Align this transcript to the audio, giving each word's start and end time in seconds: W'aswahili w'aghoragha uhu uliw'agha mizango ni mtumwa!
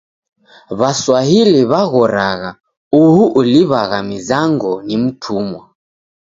W'aswahili 0.79 1.59
w'aghoragha 1.71 2.51
uhu 3.01 3.23
uliw'agha 3.39 3.99
mizango 4.09 4.71
ni 4.87 4.95
mtumwa! 5.03 5.61